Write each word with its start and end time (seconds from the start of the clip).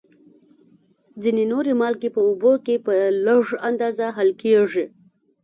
ځینې 1.21 1.43
نورې 1.51 1.73
مالګې 1.81 2.09
په 2.15 2.21
اوبو 2.27 2.51
کې 2.65 2.75
په 2.85 2.93
لږ 3.25 3.45
اندازه 3.69 4.05
حل 4.17 4.29
کیږي. 4.41 4.85